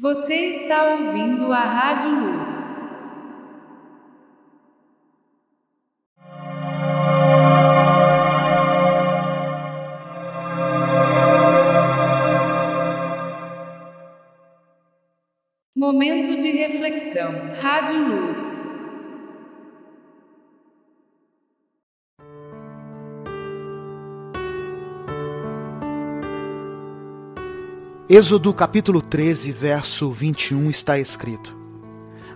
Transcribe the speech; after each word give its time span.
Você 0.00 0.50
está 0.50 0.94
ouvindo 0.94 1.52
a 1.52 1.58
Rádio 1.58 2.08
Luz. 2.08 2.72
Momento 15.74 16.38
de 16.38 16.52
reflexão. 16.52 17.32
Rádio 17.60 17.98
Luz. 17.98 18.57
Êxodo 28.10 28.54
capítulo 28.54 29.02
13, 29.02 29.52
verso 29.52 30.10
21 30.10 30.70
está 30.70 30.98
escrito: 30.98 31.54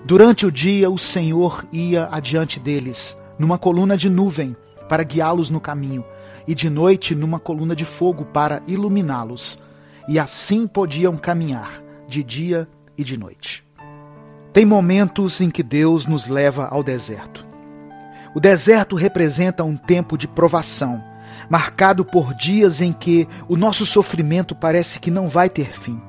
Durante 0.04 0.44
o 0.44 0.52
dia 0.52 0.90
o 0.90 0.98
Senhor 0.98 1.66
ia 1.72 2.10
adiante 2.12 2.60
deles, 2.60 3.16
numa 3.38 3.56
coluna 3.56 3.96
de 3.96 4.10
nuvem, 4.10 4.54
para 4.86 5.02
guiá-los 5.02 5.48
no 5.48 5.58
caminho, 5.58 6.04
e 6.46 6.54
de 6.54 6.68
noite 6.68 7.14
numa 7.14 7.40
coluna 7.40 7.74
de 7.74 7.86
fogo 7.86 8.26
para 8.26 8.62
iluminá-los, 8.68 9.62
e 10.06 10.18
assim 10.18 10.66
podiam 10.66 11.16
caminhar, 11.16 11.82
de 12.06 12.22
dia 12.22 12.68
e 12.98 13.02
de 13.02 13.16
noite. 13.16 13.64
Tem 14.52 14.66
momentos 14.66 15.40
em 15.40 15.48
que 15.48 15.62
Deus 15.62 16.06
nos 16.06 16.26
leva 16.26 16.66
ao 16.66 16.82
deserto. 16.82 17.48
O 18.34 18.40
deserto 18.40 18.94
representa 18.94 19.64
um 19.64 19.74
tempo 19.74 20.18
de 20.18 20.28
provação 20.28 21.02
marcado 21.52 22.02
por 22.02 22.32
dias 22.32 22.80
em 22.80 22.94
que 22.94 23.28
o 23.46 23.58
nosso 23.58 23.84
sofrimento 23.84 24.54
parece 24.54 24.98
que 24.98 25.10
não 25.10 25.28
vai 25.28 25.50
ter 25.50 25.70
fim. 25.70 26.00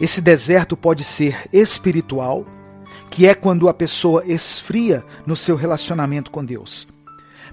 Esse 0.00 0.20
deserto 0.20 0.76
pode 0.76 1.04
ser 1.04 1.48
espiritual, 1.52 2.44
que 3.08 3.28
é 3.28 3.32
quando 3.32 3.68
a 3.68 3.74
pessoa 3.74 4.24
esfria 4.26 5.04
no 5.24 5.36
seu 5.36 5.54
relacionamento 5.54 6.32
com 6.32 6.44
Deus. 6.44 6.88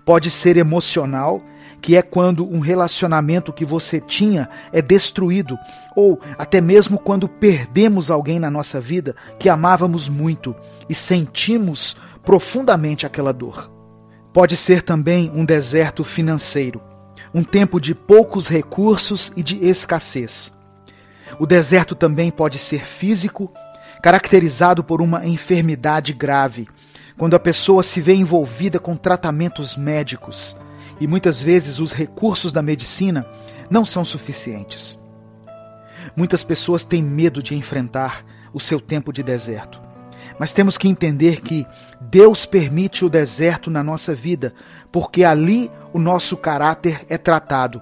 Pode 0.04 0.32
ser 0.32 0.58
emocional, 0.58 1.40
que 1.80 1.96
é 1.96 2.02
quando 2.02 2.52
um 2.52 2.60
relacionamento 2.60 3.54
que 3.54 3.64
você 3.64 4.02
tinha 4.02 4.50
é 4.74 4.82
destruído, 4.82 5.56
ou 5.96 6.20
até 6.36 6.60
mesmo 6.60 6.98
quando 6.98 7.30
perdemos 7.30 8.10
alguém 8.10 8.40
na 8.40 8.50
nossa 8.50 8.82
vida 8.82 9.16
que 9.38 9.50
amávamos 9.50 10.10
muito 10.10 10.56
e 10.90 10.96
sentimos 10.96 11.96
profundamente 12.24 13.06
aquela 13.06 13.32
dor. 13.32 13.77
Pode 14.34 14.56
ser 14.56 14.82
também 14.82 15.32
um 15.34 15.44
deserto 15.44 16.04
financeiro, 16.04 16.82
um 17.34 17.44
tempo 17.44 17.80
de 17.80 17.96
poucos 17.96 18.48
recursos 18.48 19.32
e 19.36 19.42
de 19.42 19.66
escassez. 19.66 20.54
O 21.40 21.46
deserto 21.46 21.96
também 21.96 22.32
pode 22.32 22.58
ser 22.58 22.86
físico, 22.86 23.52
caracterizado 24.02 24.84
por 24.84 25.02
uma 25.02 25.26
enfermidade 25.26 26.14
grave, 26.14 26.68
quando 27.18 27.36
a 27.36 27.40
pessoa 27.40 27.82
se 27.82 28.00
vê 28.00 28.14
envolvida 28.14 28.80
com 28.80 28.96
tratamentos 28.96 29.76
médicos 29.76 30.56
e 31.00 31.08
muitas 31.08 31.42
vezes 31.42 31.80
os 31.80 31.92
recursos 31.92 32.52
da 32.52 32.62
medicina 32.62 33.26
não 33.70 33.86
são 33.86 34.06
suficientes. 34.06 35.02
Muitas 36.16 36.44
pessoas 36.44 36.84
têm 36.84 37.04
medo 37.04 37.44
de 37.44 37.56
enfrentar 37.56 38.26
o 38.54 38.60
seu 38.60 38.80
tempo 38.80 39.12
de 39.12 39.22
deserto. 39.22 39.87
Mas 40.40 40.54
temos 40.54 40.78
que 40.78 40.88
entender 40.88 41.42
que 41.42 41.66
Deus 42.00 42.46
permite 42.46 43.04
o 43.04 43.10
deserto 43.10 43.72
na 43.72 43.84
nossa 43.84 44.14
vida, 44.14 44.54
porque 44.92 45.24
ali 45.24 45.72
o 45.92 46.00
nosso 46.00 46.38
caráter 46.38 47.06
é 47.10 47.18
tratado 47.18 47.82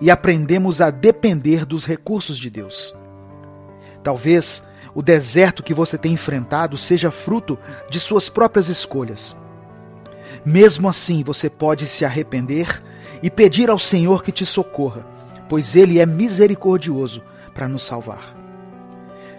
e 0.00 0.10
aprendemos 0.10 0.80
a 0.80 0.90
depender 0.90 1.64
dos 1.64 1.84
recursos 1.84 2.38
de 2.38 2.48
Deus. 2.50 2.94
Talvez 4.02 4.62
o 4.94 5.02
deserto 5.02 5.62
que 5.62 5.74
você 5.74 5.98
tem 5.98 6.12
enfrentado 6.12 6.76
seja 6.76 7.10
fruto 7.10 7.58
de 7.90 7.98
suas 7.98 8.28
próprias 8.28 8.68
escolhas. 8.68 9.36
Mesmo 10.44 10.88
assim, 10.88 11.24
você 11.24 11.50
pode 11.50 11.86
se 11.86 12.04
arrepender 12.04 12.82
e 13.22 13.30
pedir 13.30 13.68
ao 13.68 13.78
Senhor 13.78 14.22
que 14.22 14.30
te 14.30 14.46
socorra, 14.46 15.04
pois 15.48 15.74
Ele 15.74 15.98
é 15.98 16.06
misericordioso 16.06 17.22
para 17.52 17.66
nos 17.66 17.82
salvar. 17.82 18.36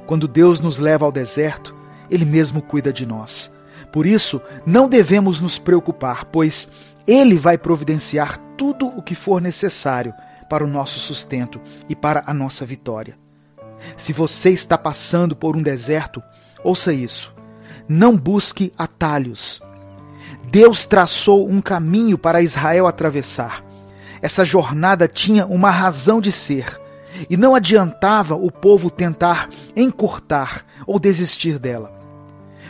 Quando 0.05 0.27
Deus 0.27 0.59
nos 0.59 0.79
leva 0.79 1.05
ao 1.05 1.11
deserto, 1.11 1.76
ele 2.09 2.25
mesmo 2.25 2.61
cuida 2.61 2.91
de 2.91 3.05
nós. 3.05 3.51
Por 3.91 4.05
isso, 4.05 4.41
não 4.65 4.87
devemos 4.87 5.39
nos 5.39 5.57
preocupar, 5.57 6.25
pois 6.25 6.69
Ele 7.07 7.37
vai 7.37 7.57
providenciar 7.57 8.37
tudo 8.57 8.87
o 8.87 9.01
que 9.01 9.15
for 9.15 9.41
necessário 9.41 10.13
para 10.49 10.63
o 10.63 10.67
nosso 10.67 10.99
sustento 10.99 11.59
e 11.87 11.95
para 11.95 12.23
a 12.25 12.33
nossa 12.33 12.65
vitória. 12.65 13.17
Se 13.95 14.11
você 14.11 14.49
está 14.49 14.77
passando 14.77 15.35
por 15.35 15.55
um 15.55 15.61
deserto, 15.61 16.21
ouça 16.63 16.91
isso. 16.93 17.33
Não 17.87 18.17
busque 18.17 18.73
atalhos. 18.77 19.61
Deus 20.49 20.85
traçou 20.85 21.47
um 21.47 21.61
caminho 21.61 22.17
para 22.17 22.41
Israel 22.41 22.87
atravessar. 22.87 23.63
Essa 24.21 24.43
jornada 24.43 25.07
tinha 25.07 25.45
uma 25.45 25.69
razão 25.69 26.19
de 26.19 26.31
ser, 26.31 26.79
e 27.29 27.37
não 27.37 27.55
adiantava 27.55 28.35
o 28.35 28.51
povo 28.51 28.89
tentar 28.89 29.49
encurtar 29.75 30.65
ou 30.85 30.99
desistir 30.99 31.59
dela. 31.59 31.96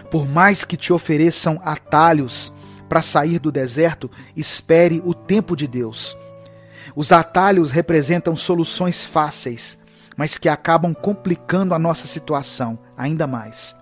Por 0.10 0.28
mais 0.28 0.64
que 0.64 0.78
te 0.78 0.94
ofereçam 0.94 1.60
atalhos 1.64 2.54
para 2.88 3.02
sair 3.02 3.40
do 3.40 3.52
deserto, 3.52 4.10
espere 4.36 5.02
o 5.06 5.14
tempo 5.14 5.56
de 5.56 5.68
Deus. 5.68 6.18
Os 6.96 7.12
atalhos 7.12 7.70
representam 7.70 8.36
soluções 8.36 9.04
fáceis, 9.04 9.78
mas 10.16 10.38
que 10.38 10.50
acabam 10.50 10.94
complicando 10.94 11.74
a 11.74 11.80
nossa 11.80 12.08
situação 12.08 12.80
ainda 12.98 13.28
mais. 13.28 13.76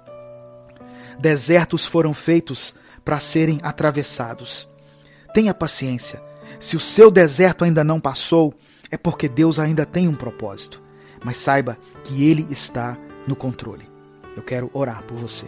Desertos 1.19 1.86
foram 1.86 2.13
feitos 2.13 2.74
para 3.03 3.19
serem 3.19 3.59
atravessados. 3.62 4.68
Tenha 5.34 5.53
paciência. 5.53 6.22
Se 6.59 6.75
o 6.75 6.80
seu 6.80 7.12
deserto 7.12 7.63
ainda 7.63 7.84
não 7.84 8.00
passou, 8.00 8.53
é 8.90 8.97
porque 8.97 9.30
Deus 9.30 9.59
ainda 9.59 9.86
tem 9.86 10.07
um 10.07 10.16
propósito. 10.16 10.81
Mas 11.24 11.38
saiba 11.38 11.78
que 12.03 12.24
Ele 12.24 12.47
está 12.50 12.97
no 13.28 13.36
controle. 13.36 13.90
Eu 14.36 14.44
quero 14.44 14.69
orar 14.74 15.03
por 15.03 15.18
você. 15.18 15.47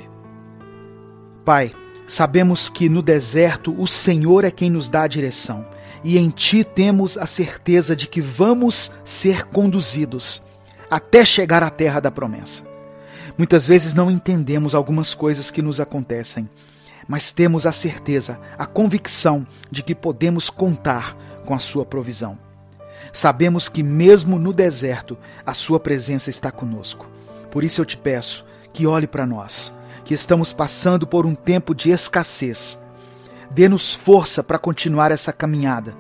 Pai, 1.48 1.72
sabemos 2.06 2.68
que 2.68 2.90
no 2.90 3.02
deserto 3.02 3.74
o 3.82 3.88
Senhor 3.88 4.44
é 4.44 4.52
quem 4.52 4.70
nos 4.70 4.90
dá 4.90 5.04
a 5.04 5.08
direção, 5.08 5.66
e 6.04 6.18
em 6.18 6.30
Ti 6.30 6.66
temos 6.66 7.18
a 7.18 7.26
certeza 7.26 7.96
de 7.96 8.06
que 8.06 8.20
vamos 8.20 8.92
ser 9.06 9.46
conduzidos 9.46 10.44
até 10.92 11.24
chegar 11.24 11.64
à 11.64 11.70
terra 11.70 12.02
da 12.02 12.12
promessa. 12.12 12.64
Muitas 13.38 13.66
vezes 13.66 13.94
não 13.94 14.12
entendemos 14.12 14.76
algumas 14.76 15.14
coisas 15.14 15.50
que 15.50 15.62
nos 15.62 15.80
acontecem, 15.80 16.50
mas 17.08 17.32
temos 17.32 17.66
a 17.66 17.72
certeza, 17.72 18.38
a 18.58 18.66
convicção 18.66 19.48
de 19.72 19.82
que 19.84 19.96
podemos 19.96 20.50
contar 20.50 21.16
com 21.46 21.54
a 21.54 21.60
Sua 21.60 21.86
provisão. 21.86 22.38
Sabemos 23.14 23.70
que, 23.70 23.82
mesmo 23.82 24.38
no 24.38 24.52
deserto, 24.52 25.18
a 25.46 25.54
Sua 25.54 25.80
presença 25.80 26.30
está 26.30 26.52
conosco. 26.52 27.10
Por 27.50 27.64
isso 27.64 27.80
eu 27.80 27.86
te 27.86 27.96
peço 27.96 28.44
que 28.74 28.86
olhe 28.86 29.08
para 29.08 29.26
nós 29.26 29.78
que 30.08 30.14
estamos 30.14 30.54
passando 30.54 31.06
por 31.06 31.26
um 31.26 31.36
tempo 31.36 31.76
de 31.76 31.90
escassez. 31.90 32.80
Dê-nos 33.52 33.94
força 33.94 34.42
para 34.42 34.58
continuar 34.58 35.12
essa 35.12 35.34
caminhada. 35.34 35.98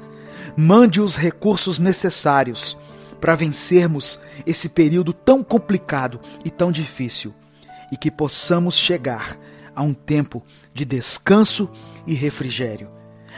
Mande 0.55 1.01
os 1.01 1.17
recursos 1.17 1.77
necessários 1.77 2.77
para 3.19 3.35
vencermos 3.35 4.17
esse 4.45 4.69
período 4.69 5.11
tão 5.11 5.43
complicado 5.43 6.21
e 6.45 6.49
tão 6.49 6.71
difícil 6.71 7.33
e 7.91 7.97
que 7.97 8.09
possamos 8.09 8.77
chegar 8.77 9.37
a 9.75 9.83
um 9.83 9.93
tempo 9.93 10.41
de 10.73 10.85
descanso 10.85 11.69
e 12.05 12.13
refrigério. 12.13 12.89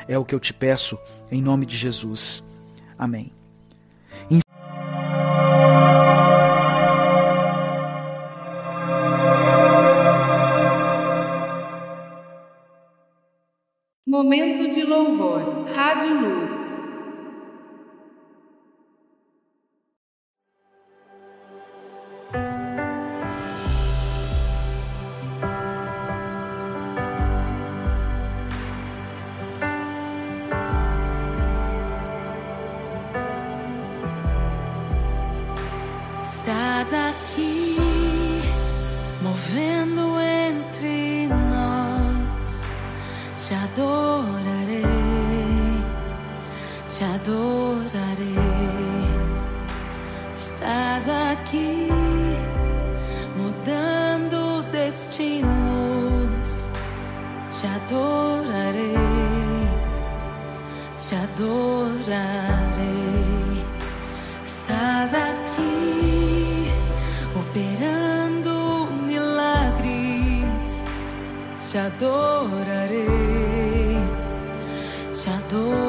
É 0.07 0.19
o 0.19 0.25
que 0.25 0.35
eu 0.35 0.39
te 0.39 0.53
peço 0.53 0.99
em 1.31 1.41
nome 1.41 1.65
de 1.65 1.75
Jesus. 1.75 2.43
Amém. 2.95 3.31
Momento 14.29 14.69
de 14.69 14.83
louvor. 14.83 15.65
Rádio 15.73 16.13
Luz. 16.13 16.68
te 46.99 47.05
adorarei. 47.05 48.35
Estás 50.37 51.07
aqui 51.07 51.87
mudando 53.37 54.61
destinos. 54.69 55.47
Te 57.51 57.67
adorarei, 57.67 58.97
te 60.97 61.15
adorarei. 61.15 62.09
Estás 64.45 65.13
aqui 65.13 66.69
operando 67.33 68.89
milagres. 69.07 70.83
Te 71.71 71.77
adorarei, 71.77 73.07
te 75.13 75.29
adorarei. 75.29 75.88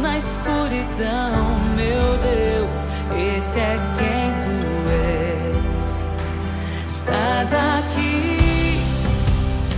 na 0.00 0.18
escuridão, 0.18 1.60
meu 1.76 2.16
Deus, 2.18 2.86
esse 3.36 3.58
é 3.58 3.78
quem 3.98 4.32
tu 4.40 4.48
és. 4.90 6.02
Estás 6.86 7.52
aqui, 7.52 8.82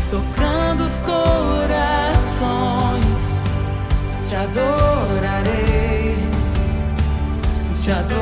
tocando 0.08 0.84
os 0.84 0.98
corações, 1.00 2.42
te 4.22 4.36
adorarei, 4.36 6.16
te 7.74 7.90
adorarei. 7.90 8.21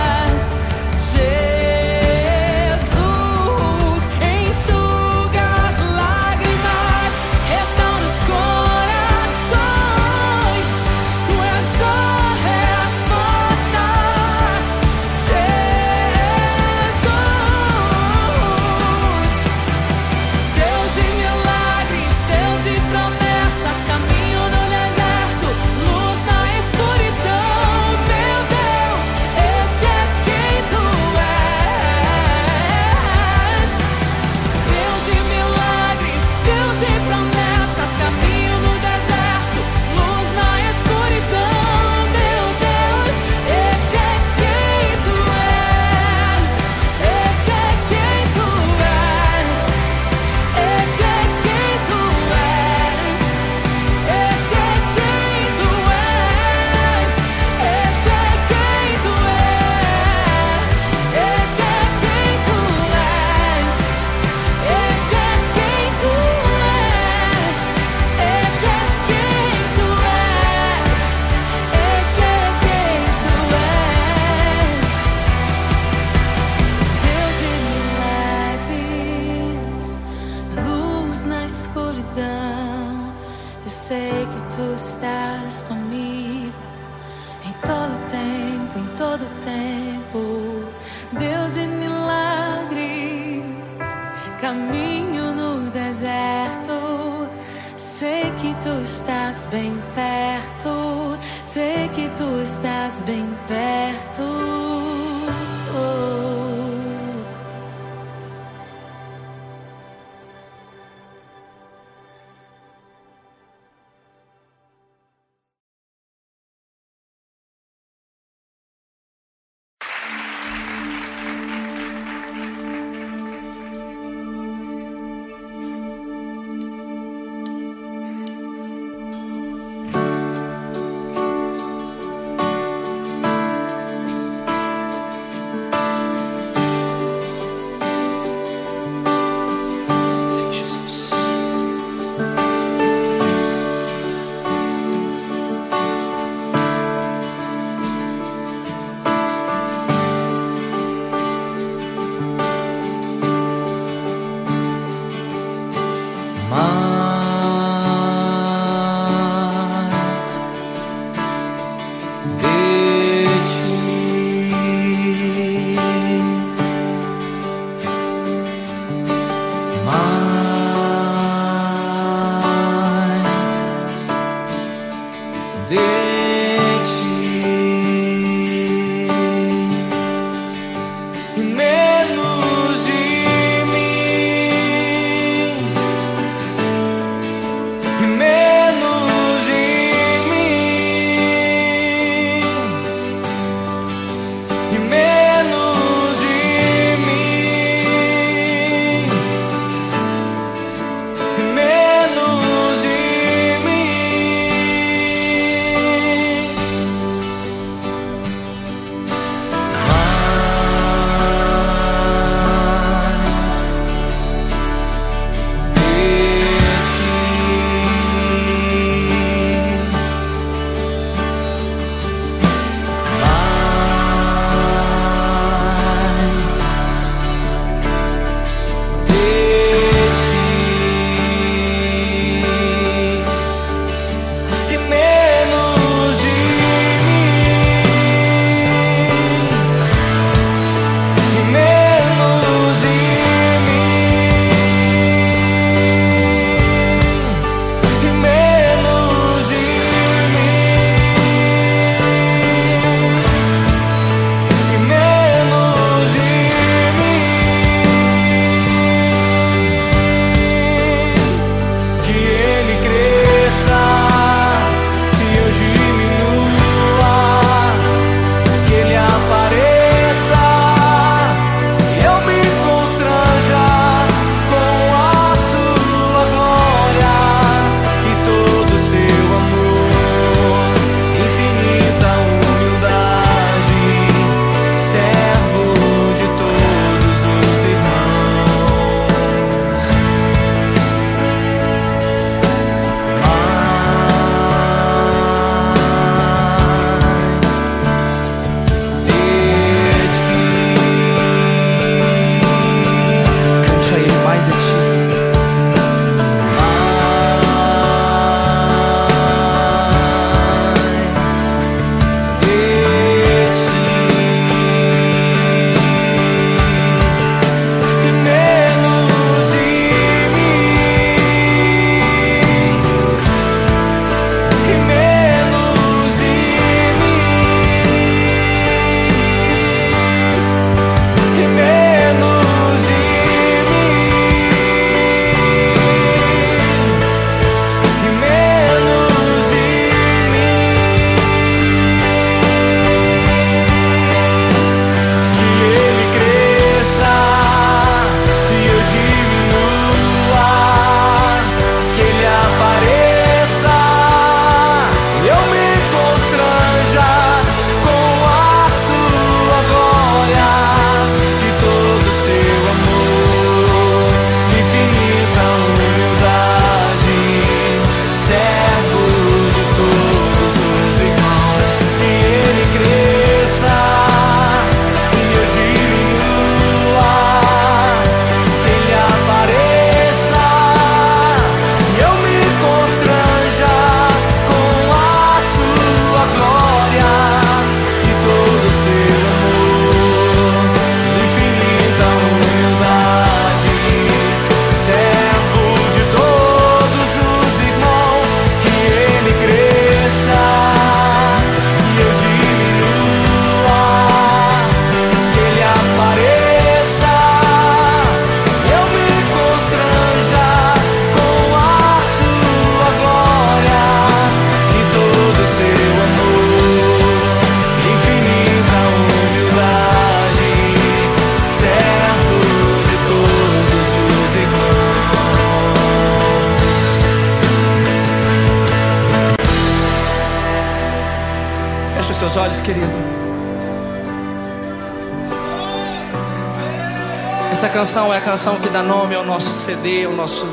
Essa 437.61 437.69
canção 437.69 438.11
é 438.11 438.17
a 438.17 438.21
canção 438.21 438.59
que 438.59 438.67
dá 438.69 438.81
nome 438.81 439.13
ao 439.13 439.23
nosso 439.23 439.51
CD, 439.51 440.05
ao 440.05 440.13
nosso 440.13 440.47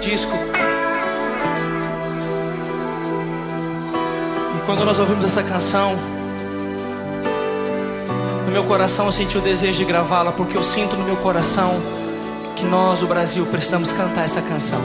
disco. 0.00 0.30
E 4.56 4.64
quando 4.64 4.84
nós 4.84 5.00
ouvimos 5.00 5.24
essa 5.24 5.42
canção, 5.42 5.96
no 8.46 8.52
meu 8.52 8.62
coração 8.62 9.06
eu 9.06 9.10
senti 9.10 9.36
o 9.36 9.40
desejo 9.40 9.78
de 9.78 9.84
gravá-la, 9.84 10.30
porque 10.30 10.56
eu 10.56 10.62
sinto 10.62 10.96
no 10.96 11.02
meu 11.02 11.16
coração 11.16 11.74
que 12.54 12.66
nós, 12.66 13.02
o 13.02 13.06
Brasil, 13.08 13.44
precisamos 13.46 13.90
cantar 13.90 14.24
essa 14.24 14.40
canção. 14.40 14.80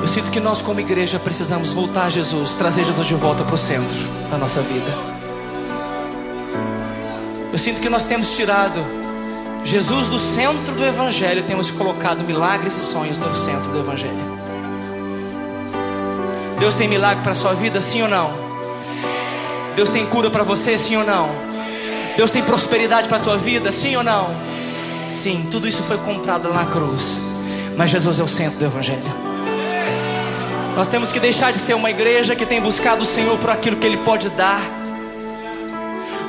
Eu 0.00 0.08
sinto 0.08 0.28
que 0.32 0.40
nós, 0.40 0.60
como 0.60 0.80
igreja, 0.80 1.20
precisamos 1.20 1.72
voltar 1.72 2.06
a 2.06 2.10
Jesus, 2.10 2.52
trazer 2.54 2.84
Jesus 2.84 3.06
de 3.06 3.14
volta 3.14 3.44
para 3.44 3.54
o 3.54 3.58
centro 3.58 3.96
da 4.28 4.36
nossa 4.36 4.60
vida. 4.60 5.21
Eu 7.52 7.58
sinto 7.58 7.82
que 7.82 7.88
nós 7.90 8.04
temos 8.04 8.34
tirado 8.34 8.82
Jesus 9.62 10.08
do 10.08 10.18
centro 10.18 10.74
do 10.74 10.84
Evangelho, 10.84 11.44
temos 11.44 11.70
colocado 11.70 12.24
milagres 12.24 12.74
e 12.76 12.80
sonhos 12.80 13.18
no 13.18 13.34
centro 13.34 13.70
do 13.70 13.78
Evangelho. 13.78 14.32
Deus 16.58 16.74
tem 16.74 16.88
milagre 16.88 17.22
para 17.22 17.32
a 17.32 17.36
sua 17.36 17.52
vida, 17.54 17.80
sim 17.80 18.02
ou 18.02 18.08
não? 18.08 18.32
Deus 19.76 19.90
tem 19.90 20.06
cura 20.06 20.30
para 20.30 20.42
você, 20.42 20.78
sim 20.78 20.96
ou 20.96 21.04
não? 21.04 21.28
Deus 22.16 22.30
tem 22.30 22.42
prosperidade 22.42 23.06
para 23.06 23.18
a 23.18 23.20
tua 23.20 23.36
vida, 23.36 23.70
sim 23.70 23.96
ou 23.96 24.02
não? 24.02 24.28
Sim, 25.10 25.46
tudo 25.50 25.68
isso 25.68 25.82
foi 25.82 25.98
comprado 25.98 26.52
na 26.52 26.64
cruz. 26.64 27.20
Mas 27.76 27.90
Jesus 27.90 28.18
é 28.18 28.22
o 28.22 28.28
centro 28.28 28.58
do 28.58 28.64
Evangelho. 28.64 29.02
Nós 30.74 30.86
temos 30.86 31.12
que 31.12 31.20
deixar 31.20 31.52
de 31.52 31.58
ser 31.58 31.74
uma 31.74 31.90
igreja 31.90 32.34
que 32.34 32.46
tem 32.46 32.60
buscado 32.60 33.02
o 33.02 33.06
Senhor 33.06 33.36
por 33.38 33.50
aquilo 33.50 33.76
que 33.76 33.86
Ele 33.86 33.98
pode 33.98 34.30
dar. 34.30 34.81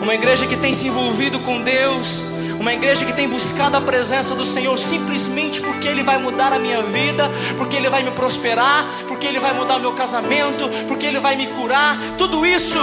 Uma 0.03 0.13
igreja 0.15 0.45
que 0.45 0.57
tem 0.57 0.73
se 0.73 0.87
envolvido 0.87 1.39
com 1.39 1.61
Deus. 1.61 2.25
Uma 2.59 2.73
igreja 2.73 3.05
que 3.05 3.13
tem 3.13 3.25
buscado 3.25 3.77
a 3.77 3.81
presença 3.81 4.35
do 4.35 4.45
Senhor 4.45 4.77
simplesmente 4.77 5.61
porque 5.61 5.87
Ele 5.87 6.03
vai 6.03 6.17
mudar 6.17 6.51
a 6.51 6.59
minha 6.59 6.83
vida, 6.83 7.31
porque 7.57 7.77
Ele 7.77 7.89
vai 7.89 8.03
me 8.03 8.11
prosperar, 8.11 8.85
porque 9.07 9.25
Ele 9.25 9.39
vai 9.39 9.53
mudar 9.53 9.77
o 9.77 9.79
meu 9.79 9.93
casamento, 9.93 10.69
porque 10.89 11.05
Ele 11.05 11.21
vai 11.21 11.37
me 11.37 11.47
curar. 11.47 11.97
Tudo 12.17 12.45
isso 12.45 12.77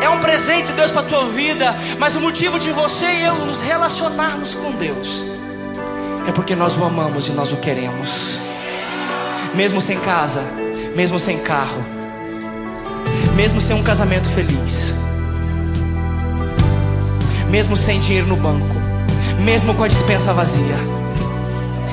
é 0.00 0.08
um 0.08 0.20
presente 0.20 0.66
de 0.66 0.74
Deus 0.74 0.92
para 0.92 1.00
a 1.00 1.04
tua 1.04 1.24
vida, 1.24 1.76
mas 1.98 2.14
o 2.14 2.20
motivo 2.20 2.56
de 2.56 2.70
você 2.70 3.06
e 3.06 3.24
eu 3.24 3.34
nos 3.44 3.60
relacionarmos 3.60 4.54
com 4.54 4.70
Deus 4.70 5.24
é 6.28 6.30
porque 6.30 6.54
nós 6.54 6.76
o 6.76 6.84
amamos 6.84 7.26
e 7.26 7.32
nós 7.32 7.50
o 7.50 7.56
queremos. 7.56 8.38
Mesmo 9.54 9.80
sem 9.80 9.98
casa, 9.98 10.44
mesmo 10.94 11.18
sem 11.18 11.40
carro, 11.40 11.84
mesmo 13.34 13.60
sem 13.60 13.74
um 13.74 13.82
casamento 13.82 14.28
feliz, 14.28 14.94
mesmo 17.50 17.76
sem 17.76 18.00
dinheiro 18.00 18.26
no 18.26 18.36
banco, 18.36 18.74
mesmo 19.40 19.74
com 19.74 19.84
a 19.84 19.88
dispensa 19.88 20.32
vazia, 20.32 20.76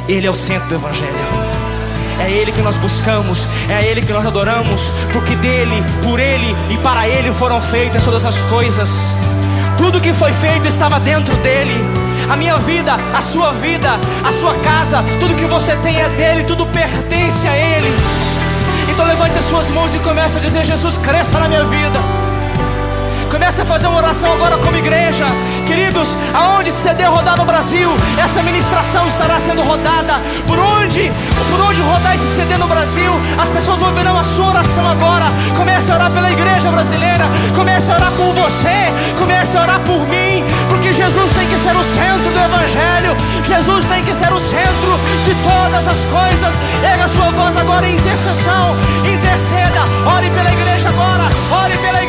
Ele 0.07 0.27
é 0.27 0.29
o 0.29 0.33
centro 0.33 0.67
do 0.69 0.75
Evangelho. 0.75 1.45
É 2.19 2.31
Ele 2.31 2.51
que 2.51 2.61
nós 2.61 2.77
buscamos, 2.77 3.47
é 3.69 3.85
Ele 3.85 4.01
que 4.01 4.13
nós 4.13 4.25
adoramos, 4.25 4.91
porque 5.11 5.35
dele, 5.35 5.83
por 6.01 6.19
Ele 6.19 6.55
e 6.69 6.77
para 6.77 7.07
Ele 7.07 7.31
foram 7.33 7.61
feitas 7.61 8.03
todas 8.03 8.23
as 8.23 8.37
coisas. 8.43 8.89
Tudo 9.77 9.99
que 9.99 10.13
foi 10.13 10.31
feito 10.31 10.67
estava 10.67 10.99
dentro 10.99 11.35
dele. 11.37 11.75
A 12.29 12.35
minha 12.35 12.55
vida, 12.57 12.97
a 13.13 13.21
sua 13.21 13.51
vida, 13.53 13.99
a 14.23 14.31
sua 14.31 14.55
casa, 14.59 15.03
tudo 15.19 15.35
que 15.35 15.45
você 15.45 15.75
tem 15.77 15.99
é 16.01 16.09
dele, 16.09 16.43
tudo 16.45 16.65
pertence 16.67 17.47
a 17.47 17.57
Ele. 17.57 17.93
Então 18.89 19.05
levante 19.05 19.37
as 19.37 19.43
suas 19.45 19.69
mãos 19.69 19.93
e 19.93 19.99
comece 19.99 20.37
a 20.37 20.41
dizer: 20.41 20.63
Jesus, 20.65 20.97
cresça 20.97 21.37
na 21.37 21.47
minha 21.47 21.65
vida. 21.65 21.99
Comece 23.35 23.59
a 23.59 23.65
fazer 23.65 23.87
uma 23.87 23.97
oração 23.97 24.31
agora 24.31 24.57
como 24.59 24.77
igreja. 24.77 25.25
Queridos, 25.67 26.07
aonde 26.33 26.71
CD 26.71 27.03
rodar 27.03 27.35
no 27.35 27.43
Brasil, 27.43 27.89
essa 28.17 28.41
ministração 28.41 29.05
estará 29.07 29.37
sendo 29.41 29.61
rodada. 29.61 30.21
Por 30.47 30.57
onde, 30.57 31.11
por 31.51 31.59
onde 31.59 31.81
rodar 31.81 32.15
esse 32.15 32.27
CD 32.33 32.57
no 32.57 32.65
Brasil, 32.65 33.11
as 33.37 33.51
pessoas 33.51 33.83
ouvirão 33.83 34.17
a 34.17 34.23
sua 34.23 34.51
oração 34.51 34.89
agora. 34.89 35.25
Comece 35.57 35.91
a 35.91 35.95
orar 35.95 36.11
pela 36.11 36.31
igreja 36.31 36.71
brasileira. 36.71 37.25
Comece 37.53 37.91
a 37.91 37.95
orar 37.95 38.11
por 38.13 38.31
você. 38.41 38.93
Comece 39.19 39.57
a 39.57 39.63
orar 39.63 39.79
por 39.81 39.99
mim. 40.07 40.41
Porque 40.69 40.93
Jesus 40.93 41.29
tem 41.33 41.45
que 41.49 41.57
ser 41.57 41.75
o 41.75 41.83
centro 41.83 42.31
do 42.31 42.39
Evangelho. 42.39 43.17
Jesus 43.43 43.83
tem 43.83 44.01
que 44.01 44.13
ser 44.13 44.31
o 44.31 44.39
centro 44.39 44.97
de 45.25 45.35
todas 45.43 45.85
as 45.89 46.05
coisas. 46.05 46.57
Erga 46.81 47.09
sua 47.09 47.31
voz 47.31 47.57
agora 47.57 47.85
em 47.85 47.97
intercessão. 47.97 48.77
Interceda. 49.03 49.83
Ore 50.15 50.29
pela 50.29 50.53
igreja 50.53 50.87
agora. 50.87 51.23
Ore 51.51 51.77
pela 51.79 51.97
igreja. 51.97 52.04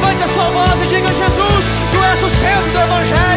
Levante 0.00 0.22
a 0.22 0.26
sua 0.26 0.48
voz 0.48 0.80
e 0.80 0.86
diga: 0.86 1.12
Jesus, 1.12 1.66
tu 1.92 2.02
és 2.02 2.22
o 2.22 2.28
centro 2.28 2.72
do 2.72 2.80
Evangelho. 2.80 3.29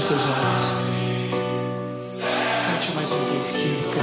Feche 0.00 0.14
seus 0.14 0.22
olhos. 0.22 0.64
Cante 2.66 2.92
mais 2.94 3.10
uma 3.10 3.24
vez, 3.32 3.50
querido. 3.50 3.99